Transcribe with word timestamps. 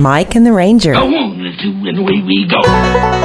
Mike 0.00 0.34
and 0.34 0.44
the 0.44 0.52
Ranger. 0.52 0.94
Two, 0.94 1.00
and 1.00 1.98
away 1.98 2.22
we 2.26 2.46
go. 2.46 3.23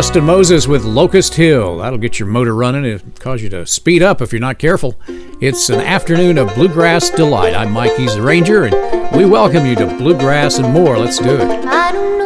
Justin 0.00 0.24
Moses 0.24 0.66
with 0.66 0.82
Locust 0.82 1.34
Hill. 1.34 1.76
That'll 1.76 1.98
get 1.98 2.18
your 2.18 2.26
motor 2.26 2.54
running. 2.54 2.86
It'll 2.86 3.06
cause 3.18 3.42
you 3.42 3.50
to 3.50 3.66
speed 3.66 4.02
up 4.02 4.22
if 4.22 4.32
you're 4.32 4.40
not 4.40 4.58
careful. 4.58 4.98
It's 5.42 5.68
an 5.68 5.80
afternoon 5.80 6.38
of 6.38 6.54
bluegrass 6.54 7.10
delight. 7.10 7.54
I'm 7.54 7.70
Mike, 7.70 7.94
he's 7.98 8.14
the 8.14 8.22
Ranger, 8.22 8.64
and 8.64 9.14
we 9.14 9.26
welcome 9.26 9.66
you 9.66 9.74
to 9.74 9.84
Bluegrass 9.98 10.56
and 10.56 10.72
more. 10.72 10.96
Let's 10.96 11.18
do 11.18 11.36
it. 11.38 12.19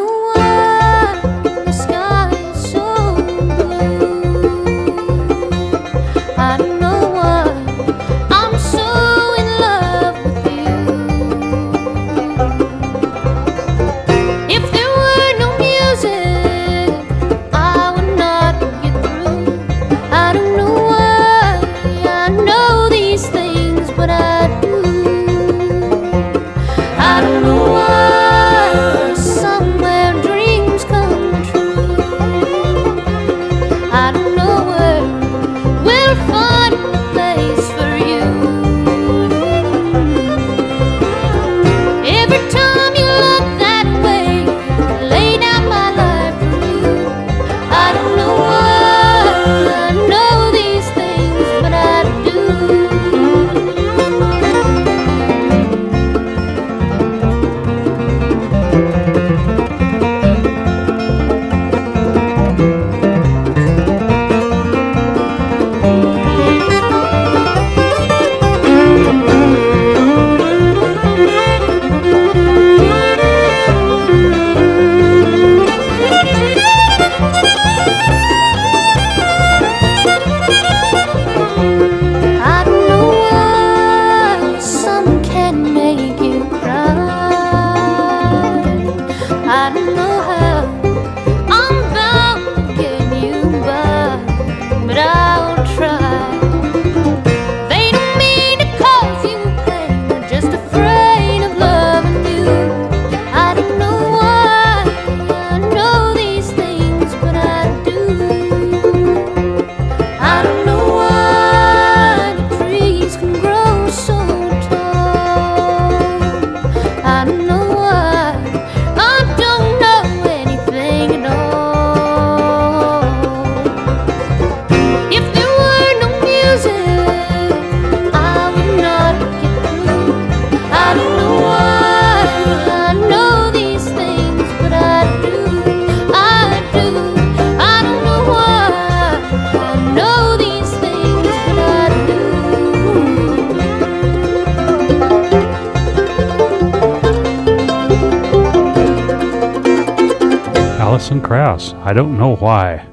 Krauss. 151.25 151.73
I 151.79 151.95
don't 151.95 152.19
know 152.19 152.37
why. 152.37 152.87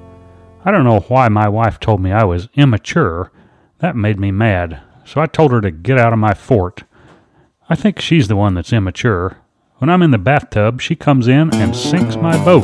I 0.64 0.72
don't 0.72 0.86
know 0.86 1.02
why 1.02 1.28
my 1.28 1.50
wife 1.50 1.82
told 1.82 2.00
me 2.00 2.14
I 2.14 2.24
was 2.24 2.48
immature. 2.56 3.30
That 3.80 3.98
made 3.98 4.20
me 4.20 4.32
mad. 4.32 4.82
So 5.04 5.20
I 5.20 5.26
told 5.26 5.52
her 5.52 5.60
to 5.60 5.70
get 5.70 6.00
out 6.00 6.14
of 6.14 6.20
my 6.20 6.34
fort. 6.34 6.84
I 7.70 7.76
think 7.76 8.00
she's 8.00 8.30
the 8.30 8.38
one 8.38 8.54
that's 8.54 8.72
immature. 8.72 9.38
When 9.80 9.90
I'm 9.90 10.02
in 10.02 10.12
the 10.12 10.18
bathtub, 10.18 10.80
she 10.80 10.96
comes 10.96 11.28
in 11.28 11.54
and 11.56 11.76
sinks 11.76 12.16
my 12.16 12.42
boat. 12.46 12.64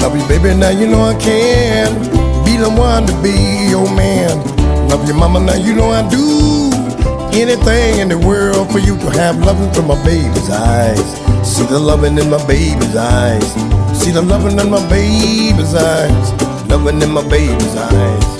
Love 0.00 0.16
you, 0.16 0.26
baby, 0.28 0.58
now 0.58 0.70
you 0.70 0.86
know 0.86 1.02
I 1.02 1.14
can 1.20 1.92
be 2.46 2.56
the 2.56 2.70
one 2.70 3.06
to 3.06 3.22
be 3.22 3.68
your 3.68 3.94
man. 3.94 4.65
Love 4.88 5.06
your 5.06 5.16
mama, 5.16 5.40
now 5.40 5.54
you 5.54 5.74
know 5.74 5.90
I 5.90 6.08
do 6.08 6.70
anything 7.36 8.00
in 8.00 8.08
the 8.08 8.18
world 8.18 8.70
for 8.72 8.78
you 8.78 8.96
to 8.96 9.10
have 9.10 9.38
loving 9.44 9.72
from 9.72 9.88
my 9.88 9.98
baby's 10.04 10.50
eyes. 10.50 11.06
See 11.46 11.66
the 11.66 11.78
loving 11.78 12.16
in 12.18 12.30
my 12.30 12.44
baby's 12.46 12.96
eyes. 12.96 13.52
See 13.98 14.10
the 14.10 14.22
loving 14.22 14.58
in 14.58 14.70
my 14.70 14.80
baby's 14.88 15.74
eyes. 15.74 16.32
Loving 16.68 17.02
in 17.02 17.10
my 17.10 17.22
baby's 17.28 17.76
eyes. 17.76 18.36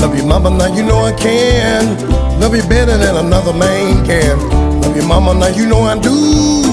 Love 0.00 0.16
your 0.16 0.26
mama, 0.26 0.50
now 0.50 0.74
you 0.74 0.82
know 0.82 0.98
I 0.98 1.12
can. 1.12 1.84
Love 2.40 2.54
you 2.54 2.62
better 2.62 2.96
than 2.96 3.16
another 3.16 3.52
man 3.52 4.04
can. 4.04 4.38
Love 4.80 4.96
your 4.96 5.06
mama, 5.06 5.34
now 5.34 5.48
you 5.48 5.66
know 5.66 5.80
I 5.80 5.98
do 5.98 6.64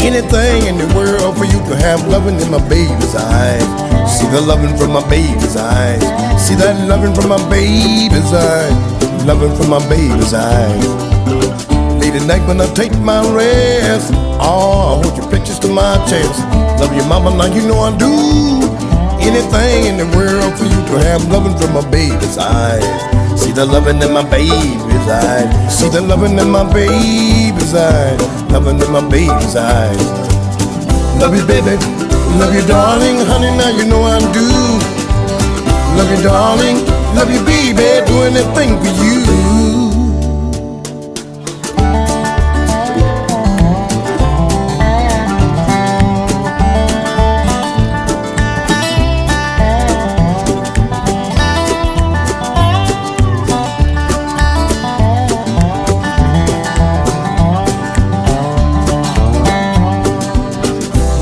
anything 0.00 0.66
in 0.66 0.78
the 0.78 0.88
world 0.94 1.36
for 1.36 1.44
you 1.44 1.58
to 1.68 1.76
have 1.76 2.06
loving 2.08 2.40
in 2.40 2.50
my 2.50 2.60
baby's 2.68 3.14
eyes. 3.14 3.89
See 4.08 4.26
the 4.28 4.40
loving 4.40 4.76
from 4.76 4.92
my 4.92 5.02
baby's 5.08 5.56
eyes. 5.56 6.02
See 6.40 6.54
that 6.56 6.88
loving 6.88 7.14
from 7.14 7.28
my 7.28 7.40
baby's 7.50 8.32
eyes. 8.32 9.24
Loving 9.26 9.54
from 9.56 9.70
my 9.70 9.82
baby's 9.88 10.34
eyes. 10.34 10.86
Late 12.00 12.14
at 12.14 12.26
night 12.26 12.46
when 12.48 12.60
I 12.60 12.66
take 12.74 12.96
my 12.98 13.20
rest. 13.34 14.12
Oh, 14.40 15.00
I 15.00 15.02
hold 15.02 15.16
your 15.16 15.30
pictures 15.30 15.58
to 15.60 15.68
my 15.68 15.96
chest. 16.08 16.40
Love 16.80 16.94
your 16.94 17.06
mama, 17.06 17.30
now 17.36 17.52
you 17.52 17.66
know 17.68 17.80
I 17.80 17.96
do 17.96 18.10
anything 19.20 19.86
in 19.86 19.96
the 19.98 20.08
world 20.16 20.56
for 20.56 20.64
you 20.64 20.80
to 20.90 20.96
have 21.04 21.24
loving 21.28 21.56
from 21.58 21.74
my 21.74 21.84
baby's 21.90 22.38
eyes. 22.38 22.84
See 23.40 23.52
the 23.52 23.64
loving 23.64 24.00
in 24.02 24.12
my 24.12 24.24
baby's 24.28 25.08
eyes. 25.08 25.78
See 25.78 25.88
the 25.88 26.00
loving 26.00 26.38
in 26.38 26.50
my 26.50 26.64
baby's 26.72 27.74
eyes. 27.74 28.20
Loving 28.50 28.80
in 28.80 28.90
my 28.90 29.02
baby's 29.08 29.56
eyes. 29.56 30.02
Love 31.20 31.36
you, 31.36 31.46
baby. 31.46 32.09
Love 32.38 32.54
you, 32.54 32.66
darling. 32.66 33.18
Honey, 33.26 33.50
now 33.56 33.70
you 33.70 33.84
know 33.86 34.02
I 34.02 34.18
do. 34.32 34.46
Love 35.96 36.10
you, 36.10 36.22
darling. 36.22 36.76
Love 37.14 37.30
you, 37.30 37.44
baby. 37.44 38.06
Do 38.06 38.22
anything 38.22 38.78
for 38.78 38.90
you. 39.02 39.50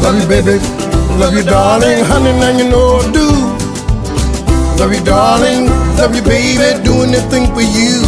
Love 0.03 0.23
you, 0.23 0.29
baby. 0.29 0.88
Love 1.19 1.35
you, 1.35 1.43
darling. 1.43 2.05
Honey, 2.05 2.33
now 2.39 2.57
you 2.57 2.71
know 2.71 3.03
I 3.03 3.11
do. 3.11 3.29
Love 4.79 4.95
you, 4.95 5.05
darling. 5.05 5.67
Love 5.99 6.15
you, 6.15 6.23
baby. 6.23 6.81
Doing 6.85 7.11
anything 7.11 7.53
for 7.53 7.61
you. 7.61 7.99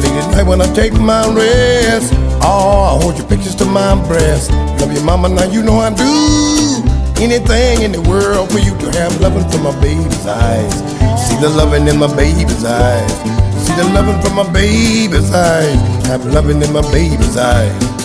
Late 0.00 0.16
at 0.16 0.32
night 0.32 0.46
when 0.46 0.62
I 0.62 0.72
take 0.72 0.94
my 0.94 1.28
rest. 1.34 2.14
Oh, 2.40 2.96
I 2.96 3.02
hold 3.02 3.18
your 3.18 3.28
pictures 3.28 3.54
to 3.56 3.66
my 3.66 3.94
breast. 4.08 4.50
Love 4.80 4.92
you, 4.94 5.02
mama. 5.02 5.28
Now 5.28 5.44
you 5.44 5.62
know 5.62 5.78
I 5.78 5.92
do 5.92 6.82
anything 7.20 7.82
in 7.82 7.92
the 7.92 8.00
world 8.08 8.50
for 8.50 8.60
you 8.60 8.72
to 8.78 8.98
have 8.98 9.20
loving 9.20 9.46
from 9.50 9.64
my 9.64 9.78
baby's 9.82 10.26
eyes. 10.26 10.72
See 11.28 11.36
the 11.36 11.50
loving 11.50 11.86
in 11.86 11.98
my 11.98 12.08
baby's 12.16 12.64
eyes. 12.64 13.12
See 13.60 13.74
the 13.74 13.84
loving 13.92 14.18
from 14.22 14.36
my 14.36 14.50
baby's 14.50 15.30
eyes. 15.34 16.06
Have 16.06 16.24
loving 16.24 16.62
in 16.62 16.72
my 16.72 16.80
baby's 16.90 17.36
eyes. 17.36 17.99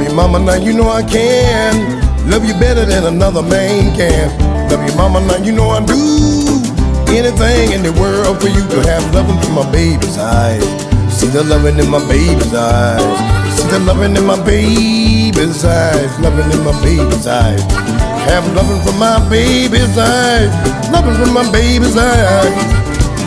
Love 0.00 0.08
you, 0.08 0.16
mama, 0.16 0.38
now 0.38 0.54
you 0.54 0.72
know 0.72 0.88
I 0.88 1.02
can. 1.02 1.76
Love 2.30 2.46
you 2.46 2.54
better 2.54 2.86
than 2.86 3.04
another 3.04 3.42
man 3.42 3.94
can. 3.94 4.32
Love 4.70 4.80
you, 4.88 4.96
mama, 4.96 5.20
now 5.20 5.36
you 5.44 5.52
know 5.52 5.68
I 5.68 5.84
do 5.84 5.92
anything 7.12 7.72
in 7.72 7.82
the 7.82 7.92
world 8.00 8.40
for 8.40 8.48
you 8.48 8.64
to 8.64 8.80
have 8.88 9.04
loving 9.12 9.36
from 9.44 9.60
my 9.60 9.70
baby's 9.70 10.16
eyes. 10.16 10.64
See 11.12 11.26
the 11.26 11.44
loving 11.44 11.78
in 11.78 11.90
my 11.90 12.00
baby's 12.08 12.54
eyes. 12.54 12.96
See 13.52 13.68
the 13.68 13.78
loving 13.80 14.16
in 14.16 14.24
my 14.24 14.42
baby's 14.42 15.66
eyes. 15.66 16.18
Loving 16.20 16.48
in 16.48 16.64
my 16.64 16.72
baby's 16.80 17.26
eyes. 17.26 17.60
Have 18.24 18.48
loving 18.56 18.80
from 18.80 18.98
my 18.98 19.20
baby's 19.28 19.98
eyes. 19.98 20.48
Loving 20.88 21.14
from 21.20 21.34
my 21.34 21.44
baby's 21.52 21.98
eyes. 21.98 22.56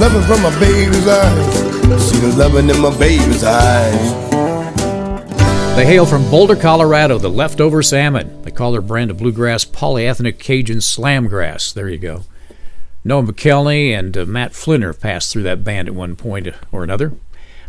Loving 0.02 0.24
from 0.25 0.42
my 0.42 0.50
baby's 0.58 1.08
eyes. 1.08 2.02
See 2.02 2.18
the 2.18 2.34
loving 2.36 2.68
in 2.68 2.81
my 2.81 2.90
baby's 2.98 3.44
eyes. 3.44 4.43
They 5.75 5.88
hail 5.88 6.06
from 6.06 6.30
Boulder, 6.30 6.56
Colorado, 6.56 7.18
the 7.18 7.30
Leftover 7.30 7.81
Salmon. 7.81 8.44
They 8.44 8.52
call 8.52 8.72
their 8.72 8.81
brand 8.81 9.10
of 9.10 9.18
bluegrass 9.18 9.66
polyethnic 9.66 10.38
Cajun 10.38 10.78
slamgrass. 10.78 11.74
There 11.74 11.90
you 11.90 11.98
go. 11.98 12.25
Noam 13.04 13.28
Pikelny 13.28 13.90
and 13.90 14.16
uh, 14.16 14.25
Matt 14.25 14.52
Flinner 14.52 14.94
passed 14.94 15.34
through 15.34 15.44
that 15.44 15.64
band 15.64 15.88
at 15.88 15.96
one 15.96 16.16
point 16.16 16.48
or 16.72 16.84
another. 16.84 17.14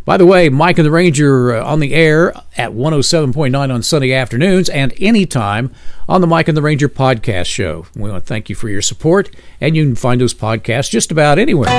By 0.05 0.17
the 0.17 0.25
way, 0.27 0.49
Mike 0.49 0.77
and 0.77 0.85
the 0.85 0.91
Ranger 0.91 1.55
uh, 1.55 1.65
on 1.65 1.79
the 1.79 1.95
air 1.95 2.31
at 2.55 2.73
107.9 2.73 3.73
on 3.73 3.81
Sunday 3.81 4.13
afternoons 4.13 4.69
and 4.69 4.93
anytime 5.01 5.73
on 6.07 6.21
the 6.21 6.27
Mike 6.27 6.47
and 6.47 6.55
the 6.55 6.61
Ranger 6.61 6.87
podcast 6.87 7.47
show. 7.47 7.87
We 7.95 8.11
want 8.11 8.23
to 8.23 8.27
thank 8.27 8.49
you 8.49 8.55
for 8.55 8.69
your 8.69 8.83
support, 8.83 9.35
and 9.59 9.75
you 9.75 9.83
can 9.83 9.95
find 9.95 10.21
those 10.21 10.35
podcasts 10.35 10.91
just 10.91 11.11
about 11.11 11.39
anywhere. 11.39 11.71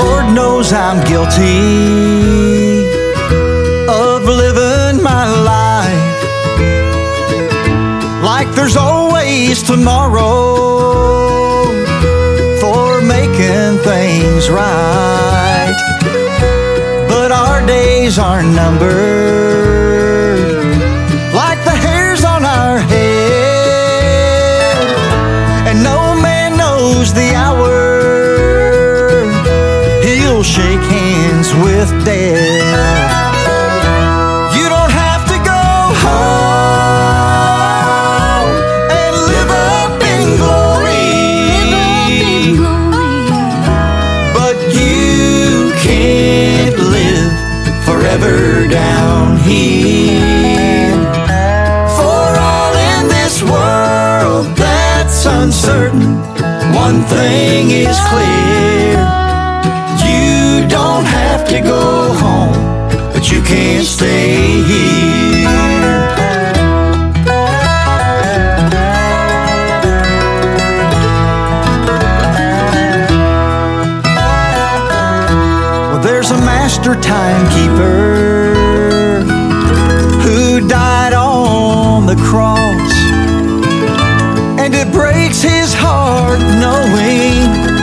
Lord 0.00 0.26
knows 0.34 0.72
I'm 0.72 0.98
guilty 1.06 1.60
of 3.88 4.24
living 4.24 5.02
my 5.02 5.24
life 5.54 6.20
like 8.22 8.48
there's 8.54 8.76
always 8.76 9.62
tomorrow 9.62 10.56
for 12.62 13.02
making 13.02 13.78
things 13.90 14.48
right. 14.48 15.76
But 17.08 17.32
our 17.32 17.66
days 17.66 18.18
are 18.18 18.42
numbered 18.42 19.49
death. 32.04 33.44
You 34.56 34.68
don't 34.68 34.92
have 34.92 35.24
to 35.32 35.38
go 35.44 35.62
home 36.04 37.30
and 38.90 39.14
live 39.30 39.50
up 39.50 40.02
in 40.14 40.36
glory, 40.40 41.20
but 44.34 44.56
you 44.74 45.72
can't 45.80 46.78
live 46.78 47.32
forever 47.84 48.66
down 48.68 49.36
here. 49.38 50.90
For 51.96 52.26
all 52.50 52.74
in 52.74 53.08
this 53.08 53.42
world 53.42 54.46
that's 54.56 55.26
uncertain, 55.26 56.18
one 56.74 57.02
thing 57.04 57.70
is 57.70 57.98
clear. 58.08 59.29
Have 61.40 61.48
to 61.48 61.60
go 61.62 62.12
home, 62.20 62.52
but 63.14 63.32
you 63.32 63.40
can't 63.40 63.86
stay 63.86 64.60
here. 64.60 65.48
Well, 75.88 76.02
there's 76.02 76.30
a 76.30 76.36
master 76.36 76.94
timekeeper 76.94 78.52
who 80.20 80.68
died 80.68 81.14
on 81.14 82.04
the 82.04 82.16
cross, 82.16 82.92
and 84.60 84.74
it 84.74 84.92
breaks 84.92 85.40
his 85.40 85.72
heart 85.72 86.38
knowing 86.60 87.79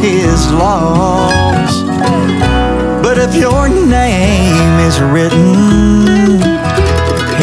his 0.00 0.50
loss. 0.52 1.82
But 3.02 3.18
if 3.18 3.34
your 3.34 3.68
name 3.68 4.78
is 4.88 5.00
written 5.00 6.40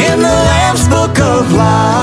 in 0.09 0.19
the 0.19 0.35
Lamb's 0.49 0.87
Book 0.87 1.19
of 1.19 1.51
Life. 1.51 1.94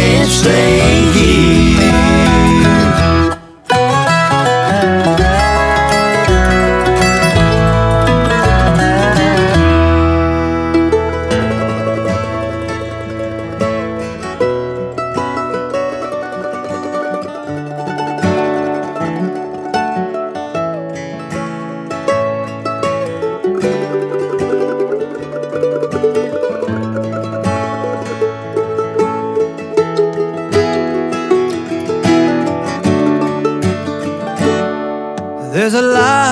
Can't 0.00 0.26
stay 0.26 0.79
There's 35.70 35.84
a 35.84 35.86
light, 35.86 36.29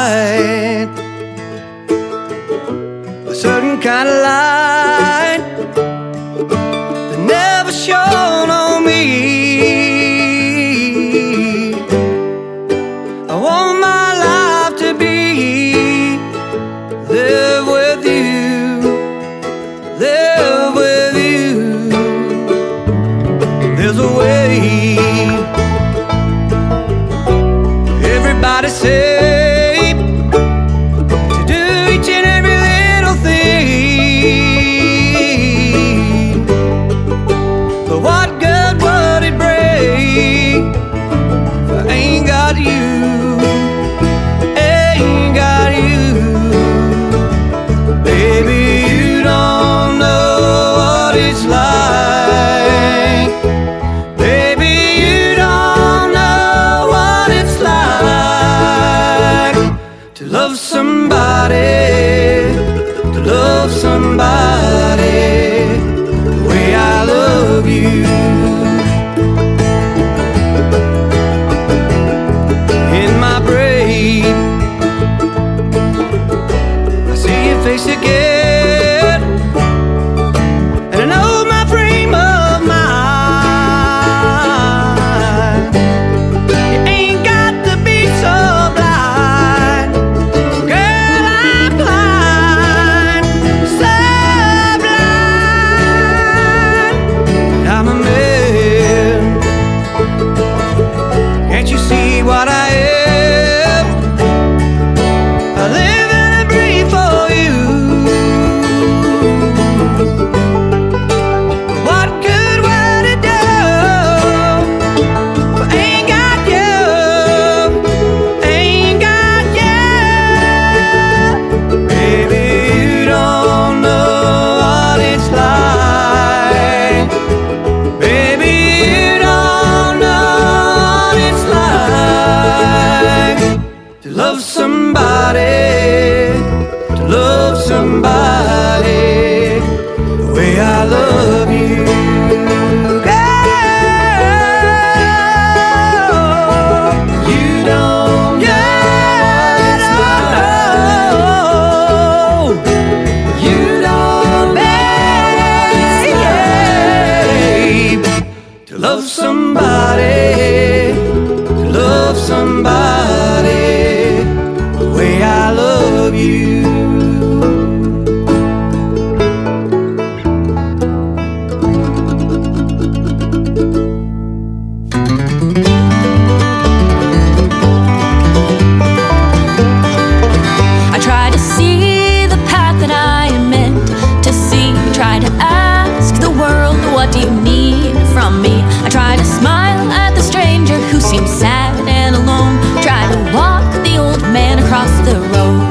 man 194.22 194.58
across 194.58 194.90
the 195.06 195.20
road. 195.34 195.67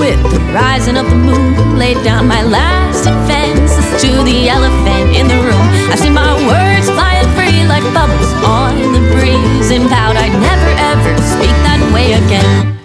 with 0.00 0.22
the 0.32 0.40
rising 0.56 0.96
of 0.96 1.04
the 1.10 1.14
moon. 1.14 1.78
Laid 1.78 2.02
down 2.02 2.26
my 2.26 2.42
last 2.42 3.04
defenses 3.04 3.84
to 4.00 4.10
the 4.24 4.48
elephant 4.48 5.14
in 5.14 5.28
the 5.28 5.36
room. 5.46 5.66
I 5.92 5.94
see 5.94 6.08
my 6.08 6.32
words 6.48 6.88
flying 6.88 7.28
free 7.36 7.60
like 7.68 7.84
bubbles 7.92 8.32
on 8.42 8.72
the 8.96 9.02
breeze. 9.12 9.70
and 9.70 9.84
vowed 9.92 10.16
I'd 10.16 10.36
never 10.50 10.70
ever 10.90 11.12
speak 11.34 11.54
that 11.68 11.80
way 11.94 12.14
again. 12.22 12.78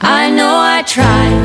I 0.00 0.30
know 0.30 0.54
I 0.76 0.80
tried. 0.94 1.36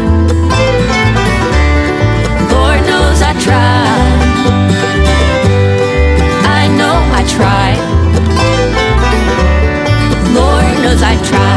Lord 2.54 2.82
knows 2.90 3.20
I 3.22 3.34
tried. 3.48 4.16
I 6.60 6.64
know 6.80 6.96
I 7.20 7.22
tried. 7.36 7.80
Lord 10.40 10.74
knows 10.84 11.02
I 11.04 11.16
tried. 11.30 11.49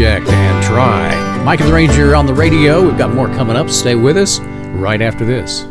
Project 0.00 0.30
and 0.30 0.64
Try. 0.64 1.44
Mike 1.44 1.60
and 1.60 1.68
the 1.68 1.74
Ranger 1.74 2.16
on 2.16 2.24
the 2.24 2.32
radio. 2.32 2.82
We've 2.86 2.96
got 2.96 3.12
more 3.12 3.26
coming 3.28 3.54
up. 3.54 3.68
Stay 3.68 3.94
with 3.94 4.16
us 4.16 4.40
right 4.40 5.02
after 5.02 5.26
this. 5.26 5.69